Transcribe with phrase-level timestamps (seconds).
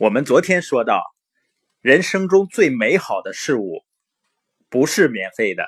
[0.00, 1.02] 我们昨天说到，
[1.82, 3.84] 人生中最美好的事物
[4.70, 5.66] 不是免费的，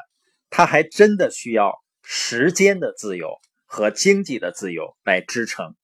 [0.48, 5.76] 它还真的需要时间的自由和经济的自由来支撑。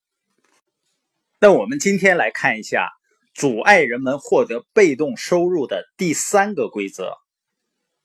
[1.39, 2.89] 那我们今天来看一下，
[3.35, 7.19] 阻碍人们获得被动收入的第三个规则，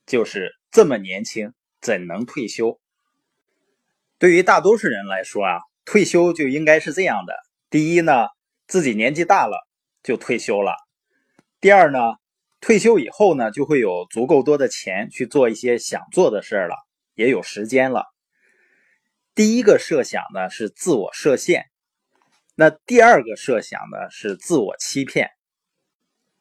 [0.06, 2.82] 就是这么年轻怎能退休？
[4.20, 7.34] 对于大多数人来说啊，退休就应该是这样的：
[7.70, 8.28] 第一呢，
[8.68, 9.70] 自己年纪大了。
[10.04, 10.76] 就退休了。
[11.60, 12.00] 第二呢，
[12.60, 16.76] 退休以后呢，就会有足够多的钱去做一些想做的事了，
[17.16, 18.06] 也有时间了。
[19.34, 21.66] 第一个设想呢是自我设限，
[22.56, 25.32] 那第二个设想呢是自我欺骗。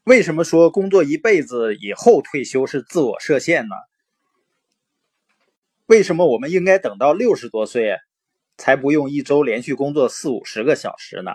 [0.04, 3.76] 为什么说工作一辈子以后退休是自我设限呢？
[5.86, 7.96] 为什么我们应该等到六十多岁
[8.58, 11.32] 才不用一周连续工作四五十个小时呢？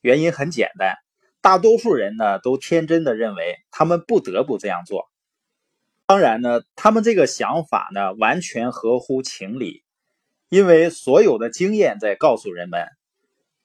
[0.00, 1.03] 原因很简单。
[1.44, 5.10] 大多数人呢都天真的认为他们不得不这样做，
[6.06, 9.84] 当然呢，他们这个想法呢完全合乎情理，
[10.48, 12.86] 因为所有的经验在告诉人们，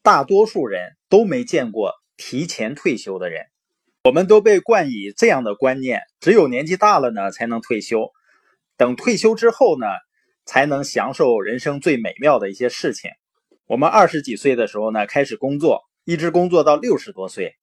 [0.04, 3.46] 大多数人都没见过提前退休的人。
[4.04, 8.12] 我们都被冠以这样的观念：只有年纪大了呢才能退休，
[8.76, 9.88] 等退休之后呢
[10.44, 13.12] 才能享受人生最美妙的一些事情。
[13.68, 17.56] 我们二十几岁的时候呢开始工作，一直工作到六十多岁。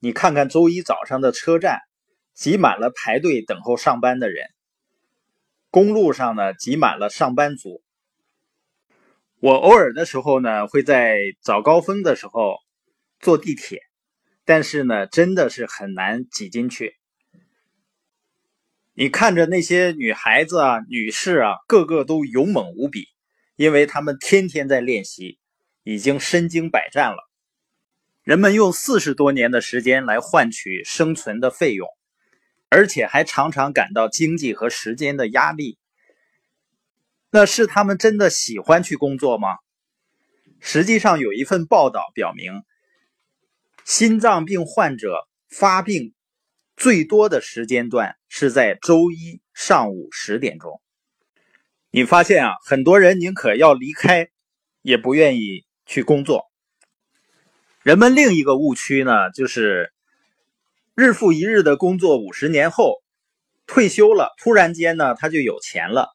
[0.00, 1.80] 你看看周一早上的车站，
[2.32, 4.46] 挤满了排队等候上班的人；
[5.70, 7.82] 公路上呢，挤满了上班族。
[9.40, 12.58] 我偶尔的时候呢，会在早高峰的时候
[13.18, 13.80] 坐地铁，
[14.44, 16.94] 但是呢，真的是很难挤进去。
[18.94, 23.06] 你看着那些女孩子啊、女士啊，个个都勇猛无比，
[23.56, 25.40] 因为她们天天在练习，
[25.82, 27.27] 已经身经百战了。
[28.28, 31.88] 人们用四十多年的时间来换取生存的费用，
[32.68, 35.78] 而且还常常感到经济和时间的压力。
[37.30, 39.48] 那是他们真的喜欢去工作吗？
[40.60, 42.64] 实际上，有一份报道表明，
[43.86, 46.12] 心脏病患者发病
[46.76, 50.82] 最多的时间段是在周一上午十点钟。
[51.90, 54.28] 你发现啊，很多人宁可要离开，
[54.82, 56.47] 也不愿意去工作。
[57.88, 59.94] 人们另一个误区呢，就是
[60.94, 63.02] 日复一日的工作，五十年后
[63.66, 66.14] 退休了，突然间呢，他就有钱了。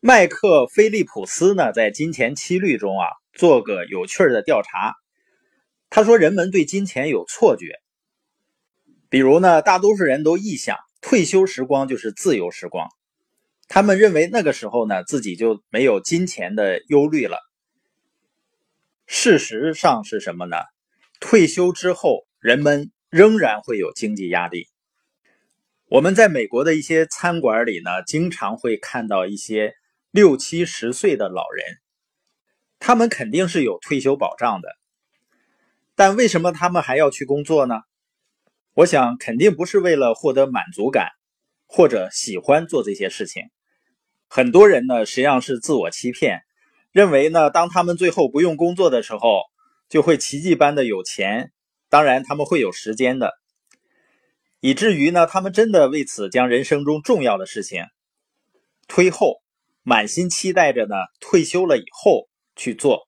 [0.00, 4.96] 麦克菲利普斯呢，在《金钱七律》中啊，做个有趣的调查。
[5.90, 7.78] 他说，人们对金钱有错觉，
[9.08, 12.88] 比如呢，大多数人都臆想退休时光就是自由时光，
[13.68, 17.47] 他们认为那个时候呢，自己就没有金钱的忧虑了。
[19.10, 20.58] 事实上是什么呢？
[21.18, 24.68] 退休之后，人们仍然会有经济压力。
[25.86, 29.72] 我们在美国的一些餐馆里呢，经常会看到一些
[30.10, 31.78] 六七十岁的老人，
[32.78, 34.68] 他们肯定是有退休保障的，
[35.96, 37.76] 但为什么他们还要去工作呢？
[38.74, 41.08] 我想，肯定不是为了获得满足感，
[41.66, 43.44] 或者喜欢做这些事情。
[44.28, 46.42] 很多人呢，实际上是自我欺骗。
[46.92, 49.42] 认为呢，当他们最后不用工作的时候，
[49.88, 51.52] 就会奇迹般的有钱。
[51.90, 53.32] 当然，他们会有时间的，
[54.60, 57.84] 以至于呢，他们真的为此将人生中重要的事情
[58.86, 59.42] 推后，
[59.82, 63.06] 满心期待着呢，退休了以后去做。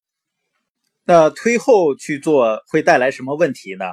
[1.04, 3.84] 那推后去做会带来什么问题呢？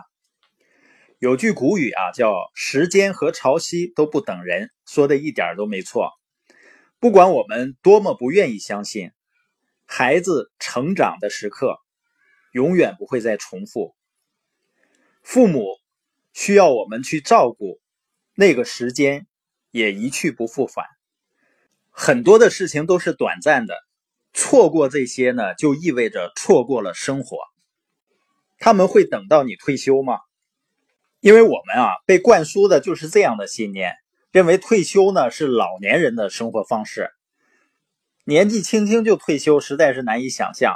[1.20, 6.12] 有句古语啊，叫“时间和潮汐都不等人”，说的一点都没错。
[7.00, 9.12] 不管我们多么不愿意相信。
[9.90, 11.80] 孩子成长的时刻
[12.52, 13.96] 永远不会再重复，
[15.24, 15.64] 父母
[16.34, 17.80] 需要我们去照顾，
[18.36, 19.28] 那个时间
[19.72, 20.86] 也一去不复返。
[21.90, 23.76] 很多的事情都是短暂的，
[24.34, 27.38] 错过这些呢，就意味着错过了生活。
[28.60, 30.20] 他们会等到你退休吗？
[31.22, 33.94] 因为我们啊，被灌输的就是这样的信念，
[34.32, 37.10] 认为退休呢是老年人的生活方式。
[38.30, 40.76] 年纪轻轻就退休，实在是难以想象，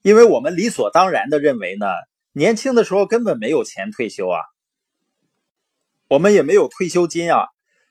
[0.00, 1.86] 因为我们理所当然的认为呢，
[2.30, 4.38] 年轻的时候根本没有钱退休啊，
[6.06, 7.48] 我们也没有退休金啊，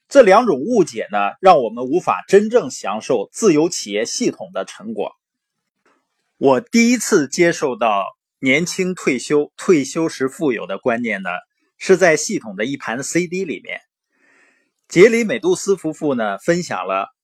[0.08, 5.12] 这两种误解呢，让我们无法真正享受自由企业系统的成果。
[6.38, 8.06] 我第一次接受到
[8.40, 11.30] 年轻退休、退休时富有的观念呢，
[11.78, 13.82] 是在系统的一盘 CD 里面，
[14.88, 17.17] 杰里美杜斯夫妇呢分享了。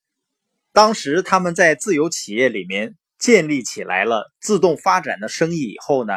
[0.74, 6.14] 当时他们在自由企业里面建立起来了自动发展的生意以后呢，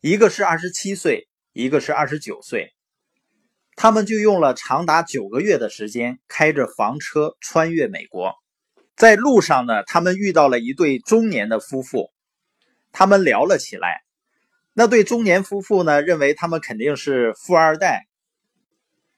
[0.00, 2.72] 一个是二十七岁，一个是二十九岁，
[3.76, 8.32] 他们就用了长达九个月的时间，开着房车穿越美国。
[8.96, 12.10] 在路上呢，他们遇到了一对中年的夫妇，
[12.90, 14.00] 他们聊了起来。
[14.72, 18.06] 那对中年夫妇呢，认为他们肯定是富二代，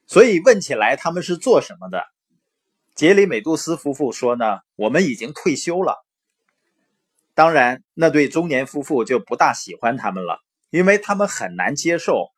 [0.09, 2.03] 所以问起来他们是做什么的。
[2.97, 6.03] 杰里美杜斯夫妇说呢，我们已经退休了。
[7.35, 10.41] 当然，那对中年夫妇就不大喜欢他们了，
[10.71, 12.31] 因为他们很难接受，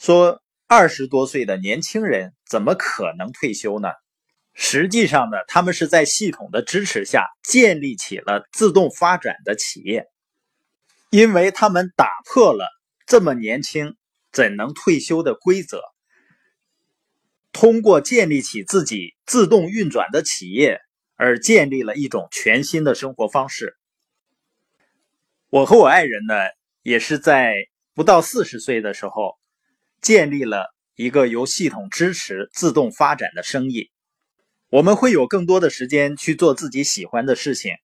[0.00, 3.90] 说二十多岁的年轻人怎么可能退休呢？
[4.54, 10.08] 实际上呢，他们是在系统的支持下建立起了自动发展的企业，
[11.10, 12.66] 因为他们打破了
[13.06, 13.94] 这么年轻
[14.32, 15.80] 怎能退休的规则，
[17.52, 20.80] 通过建立起自己自动运转的企业，
[21.16, 23.76] 而建立了一种全新的生活方式。
[25.50, 26.34] 我和我爱人呢，
[26.82, 27.54] 也是在
[27.94, 29.38] 不到四十岁的时候，
[30.00, 33.90] 建立了一个由系统支持自动发展的生意。
[34.70, 37.74] 我们会有更多的时间去做自己喜欢的事情。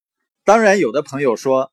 [0.44, 1.70] 当然，有的朋友说，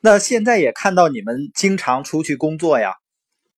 [0.00, 2.94] 那现在也看到你们经常出去工作呀。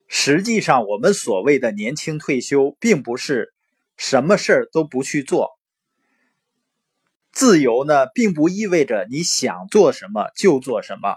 [0.08, 3.52] 实际上，我们所谓的年轻退休，并不是
[3.96, 5.50] 什么事儿都不去做。
[7.32, 11.16] 自由呢，并不意味着你想做什么就做什么，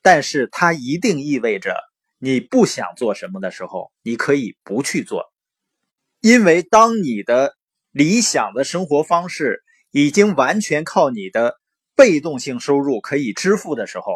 [0.00, 1.76] 但是它一定意味着
[2.18, 5.32] 你不想做什么的时候，你可以不去做。
[6.20, 7.56] 因为当你的
[7.90, 11.60] 理想的生活方式已经完全靠你的
[11.94, 14.14] 被动性收入可以支付的时候，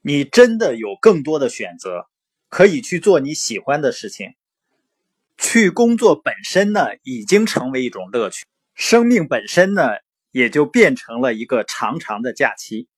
[0.00, 2.06] 你真的有更多的选择，
[2.56, 4.30] 可以去做你喜欢的事情。
[5.36, 9.90] 去工作本身呢，已经成为一种乐趣，生命本身呢。
[10.32, 12.88] 也就变成了一个长长的假期。